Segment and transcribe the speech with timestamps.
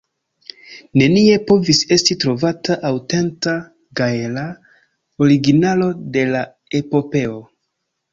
[0.99, 3.53] Nenie povis esti trovata aŭtenta
[3.99, 4.45] gaela
[5.27, 6.43] originalo de la
[6.81, 7.37] epopeo.